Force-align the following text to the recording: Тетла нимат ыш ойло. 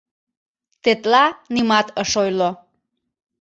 Тетла 0.83 1.25
нимат 1.53 1.87
ыш 2.01 2.11
ойло. 2.21 2.49